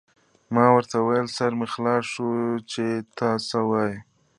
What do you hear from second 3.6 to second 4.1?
وایې.